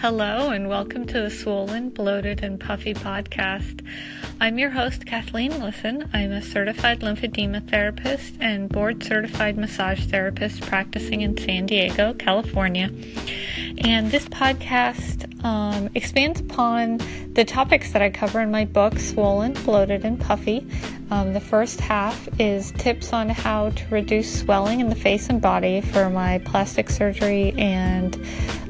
[0.00, 3.86] Hello, and welcome to the Swollen, Bloated, and Puffy podcast.
[4.42, 6.08] I'm your host, Kathleen Lisson.
[6.14, 12.90] I'm a certified lymphedema therapist and board certified massage therapist practicing in San Diego, California.
[13.84, 17.02] And this podcast um, expands upon
[17.34, 20.66] the topics that I cover in my book, Swollen, Bloated, and Puffy.
[21.10, 25.40] Um, the first half is tips on how to reduce swelling in the face and
[25.40, 28.14] body for my plastic surgery and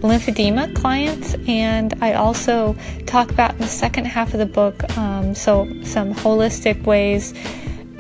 [0.01, 1.37] lymphedema clients.
[1.47, 2.77] And I also
[3.07, 7.35] talk about in the second half of the book um, so some holistic ways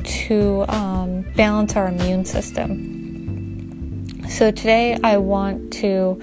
[0.05, 4.07] to um, balance our immune system.
[4.29, 6.21] So today I want to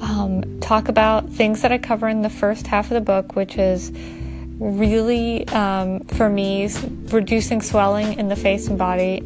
[0.00, 3.56] um, talk about things that I cover in the first half of the book, which
[3.56, 3.92] is
[4.58, 6.68] really, um, for me,
[7.08, 9.20] reducing swelling in the face and body.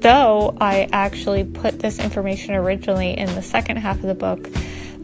[0.00, 4.48] Though I actually put this information originally in the second half of the book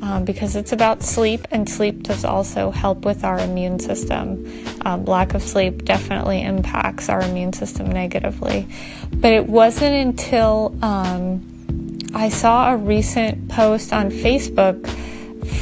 [0.03, 4.47] um, because it's about sleep, and sleep does also help with our immune system.
[4.85, 8.69] Um, lack of sleep definitely impacts our immune system negatively.
[9.11, 11.47] But it wasn't until um,
[12.15, 14.87] I saw a recent post on Facebook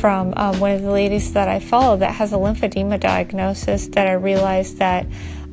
[0.00, 4.06] from um, one of the ladies that I follow that has a lymphedema diagnosis that
[4.06, 5.06] I realized that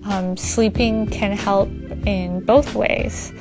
[0.06, 1.70] um, sleeping can help
[2.06, 3.32] in both ways.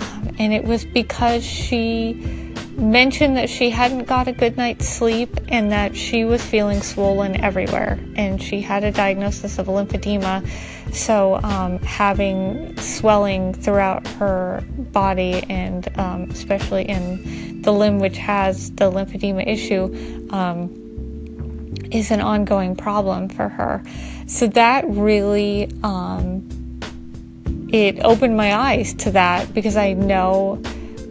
[0.00, 2.47] Um, and it was because she
[2.78, 7.40] mentioned that she hadn't got a good night's sleep and that she was feeling swollen
[7.40, 7.98] everywhere.
[8.16, 10.48] And she had a diagnosis of lymphedema
[10.92, 18.70] so, um, having swelling throughout her body and um, especially in the limb which has
[18.72, 20.70] the lymphedema issue um,
[21.90, 23.82] is an ongoing problem for her.
[24.26, 26.48] So, that really um,
[27.70, 30.62] it opened my eyes to that because I know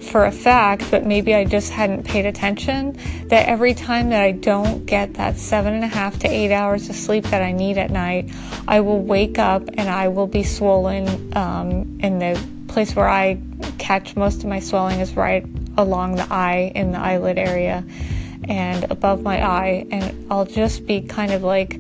[0.07, 4.31] for a fact, but maybe I just hadn't paid attention, that every time that I
[4.31, 7.77] don't get that seven and a half to eight hours of sleep that I need
[7.77, 8.31] at night,
[8.67, 11.35] I will wake up and I will be swollen.
[11.35, 13.39] Um, and the place where I
[13.77, 15.45] catch most of my swelling is right
[15.77, 17.83] along the eye in the eyelid area
[18.47, 19.87] and above my eye.
[19.91, 21.79] And I'll just be kind of like,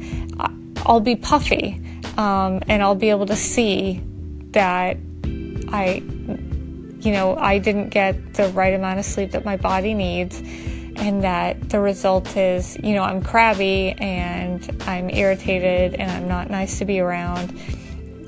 [0.85, 1.81] I'll be puffy
[2.17, 4.01] um, and I'll be able to see
[4.51, 4.97] that
[5.69, 6.01] I
[6.99, 10.41] you know, I didn't get the right amount of sleep that my body needs,
[10.97, 16.49] and that the result is, you know, I'm crabby and I'm irritated and I'm not
[16.49, 17.51] nice to be around,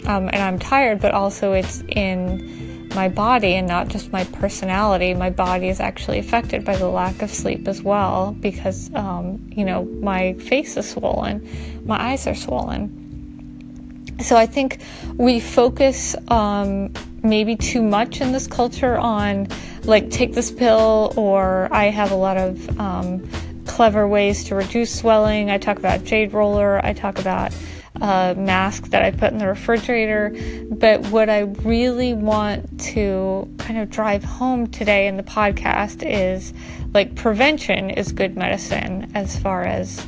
[0.06, 5.14] um, and I'm tired, but also it's in my body and not just my personality.
[5.14, 9.66] My body is actually affected by the lack of sleep as well because, um, you
[9.66, 11.48] know, my face is swollen,
[11.86, 14.18] my eyes are swollen.
[14.22, 14.80] So I think
[15.16, 16.94] we focus um,
[17.24, 19.48] maybe too much in this culture on
[19.84, 23.28] like take this pill or I have a lot of um,
[23.66, 25.50] clever ways to reduce swelling.
[25.50, 26.84] I talk about jade roller.
[26.84, 27.54] I talk about
[28.02, 30.36] a mask that I put in the refrigerator.
[30.72, 36.54] But what I really want to kind of drive home today in the podcast is
[36.94, 40.06] like prevention is good medicine as far as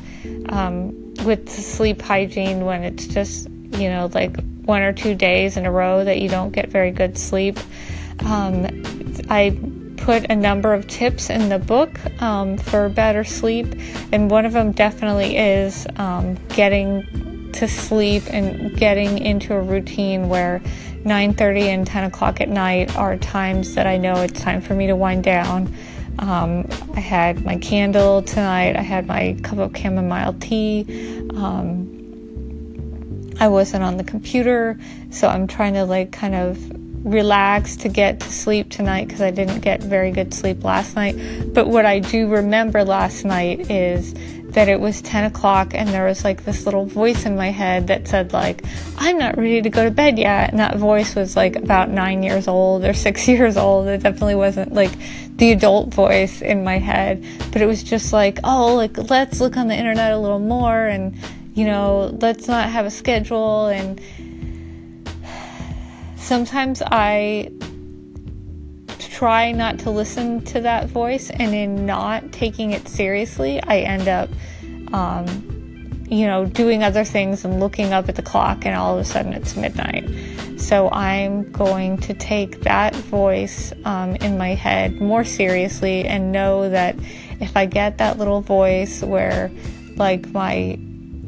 [0.48, 5.66] um, with sleep hygiene when it's just, you know, like one or two days in
[5.66, 7.58] a row that you don't get very good sleep.
[8.20, 8.66] Um,
[9.28, 9.58] I
[9.96, 13.66] put a number of tips in the book um, for better sleep,
[14.12, 20.28] and one of them definitely is um, getting to sleep and getting into a routine
[20.28, 20.60] where
[21.04, 24.86] 9:30 and 10 o'clock at night are times that I know it's time for me
[24.86, 25.74] to wind down.
[26.18, 28.76] Um, I had my candle tonight.
[28.76, 30.86] I had my cup of chamomile tea.
[31.34, 31.81] Um,
[33.40, 34.78] I wasn't on the computer,
[35.10, 36.58] so I'm trying to like kind of
[37.04, 41.16] relax to get to sleep tonight because I didn't get very good sleep last night.
[41.52, 44.14] But what I do remember last night is
[44.52, 47.86] that it was 10 o'clock and there was like this little voice in my head
[47.86, 48.62] that said like
[48.98, 50.50] i'm not ready to go to bed yet.
[50.50, 53.88] And that voice was like about nine years old or six years old.
[53.88, 54.92] It definitely wasn't like
[55.36, 57.24] the adult voice in my head.
[57.50, 60.86] But it was just like oh like let's look on the internet a little more
[60.86, 61.18] and
[61.54, 63.66] you know, let's not have a schedule.
[63.66, 64.00] And
[66.16, 67.50] sometimes I
[68.98, 74.08] try not to listen to that voice, and in not taking it seriously, I end
[74.08, 74.28] up,
[74.92, 79.00] um, you know, doing other things and looking up at the clock, and all of
[79.00, 80.08] a sudden it's midnight.
[80.58, 86.68] So I'm going to take that voice um, in my head more seriously and know
[86.70, 86.96] that
[87.40, 89.50] if I get that little voice where,
[89.96, 90.78] like, my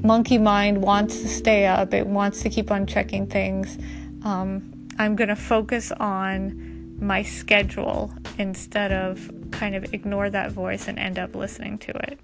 [0.05, 3.79] monkey mind wants to stay up, it wants to keep on checking things.
[4.25, 10.87] Um, I'm going to focus on my schedule instead of kind of ignore that voice
[10.87, 12.21] and end up listening to it.